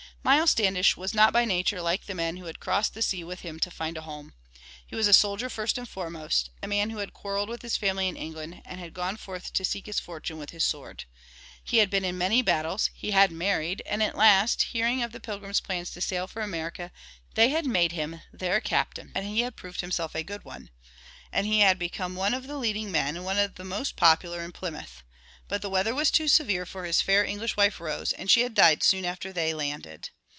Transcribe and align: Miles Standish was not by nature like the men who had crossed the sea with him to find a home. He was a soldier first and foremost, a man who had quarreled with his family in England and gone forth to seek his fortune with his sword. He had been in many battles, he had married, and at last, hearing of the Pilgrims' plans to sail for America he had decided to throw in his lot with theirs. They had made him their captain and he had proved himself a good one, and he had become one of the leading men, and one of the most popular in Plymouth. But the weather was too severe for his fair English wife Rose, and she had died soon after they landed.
Miles 0.23 0.51
Standish 0.51 0.95
was 0.95 1.15
not 1.15 1.33
by 1.33 1.45
nature 1.45 1.81
like 1.81 2.05
the 2.05 2.13
men 2.13 2.37
who 2.37 2.45
had 2.45 2.59
crossed 2.59 2.93
the 2.93 3.01
sea 3.01 3.23
with 3.23 3.39
him 3.39 3.59
to 3.59 3.71
find 3.71 3.97
a 3.97 4.01
home. 4.01 4.35
He 4.85 4.95
was 4.95 5.07
a 5.07 5.15
soldier 5.15 5.49
first 5.49 5.79
and 5.79 5.89
foremost, 5.89 6.51
a 6.61 6.67
man 6.67 6.91
who 6.91 6.99
had 6.99 7.11
quarreled 7.11 7.49
with 7.49 7.63
his 7.63 7.75
family 7.75 8.07
in 8.07 8.15
England 8.15 8.61
and 8.63 8.93
gone 8.93 9.17
forth 9.17 9.51
to 9.53 9.65
seek 9.65 9.87
his 9.87 9.99
fortune 9.99 10.37
with 10.37 10.51
his 10.51 10.63
sword. 10.63 11.05
He 11.63 11.77
had 11.77 11.89
been 11.89 12.05
in 12.05 12.19
many 12.19 12.43
battles, 12.43 12.91
he 12.93 13.09
had 13.09 13.31
married, 13.31 13.81
and 13.87 14.03
at 14.03 14.15
last, 14.15 14.61
hearing 14.61 15.01
of 15.01 15.11
the 15.11 15.19
Pilgrims' 15.19 15.59
plans 15.59 15.89
to 15.89 16.01
sail 16.01 16.27
for 16.27 16.43
America 16.43 16.91
he 16.91 16.91
had 16.91 16.93
decided 16.93 17.31
to 17.31 17.31
throw 17.33 17.41
in 17.41 17.49
his 17.49 17.53
lot 17.57 17.63
with 17.63 17.91
theirs. 17.95 17.95
They 17.95 17.97
had 17.97 18.11
made 18.11 18.17
him 18.19 18.21
their 18.51 18.61
captain 18.61 19.11
and 19.15 19.25
he 19.25 19.41
had 19.41 19.55
proved 19.55 19.81
himself 19.81 20.13
a 20.13 20.21
good 20.21 20.45
one, 20.45 20.69
and 21.31 21.47
he 21.47 21.61
had 21.61 21.79
become 21.79 22.13
one 22.15 22.35
of 22.35 22.45
the 22.45 22.59
leading 22.59 22.91
men, 22.91 23.15
and 23.15 23.25
one 23.25 23.39
of 23.39 23.55
the 23.55 23.63
most 23.65 23.95
popular 23.95 24.43
in 24.43 24.51
Plymouth. 24.51 25.01
But 25.47 25.61
the 25.61 25.69
weather 25.69 25.93
was 25.93 26.11
too 26.11 26.29
severe 26.29 26.65
for 26.65 26.85
his 26.85 27.01
fair 27.01 27.25
English 27.25 27.57
wife 27.57 27.81
Rose, 27.81 28.13
and 28.13 28.31
she 28.31 28.39
had 28.39 28.53
died 28.53 28.83
soon 28.83 29.03
after 29.03 29.33
they 29.33 29.53
landed. 29.53 30.11